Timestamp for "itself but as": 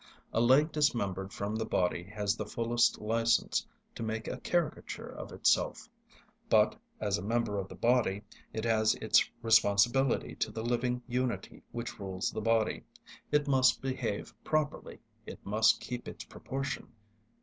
5.31-7.19